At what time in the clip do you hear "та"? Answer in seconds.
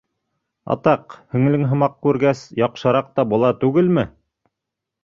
3.21-3.31